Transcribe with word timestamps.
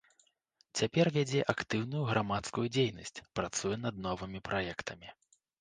Цяпер 0.79 1.09
вядзе 1.17 1.41
актыўную 1.53 2.01
грамадскую 2.11 2.65
дзейнасць, 2.75 3.15
працуе 3.41 3.75
над 3.85 4.03
новымі 4.07 4.39
праектамі. 4.51 5.07